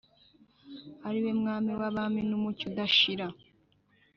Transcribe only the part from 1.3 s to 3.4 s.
Mwami w'abami N'umucyo udashira.